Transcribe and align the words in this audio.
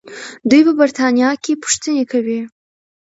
دوی 0.49 0.61
په 0.67 0.73
برتانیا 0.79 1.29
کې 1.43 1.53
پوښتنې 1.63 2.03
کوي. 2.11 2.41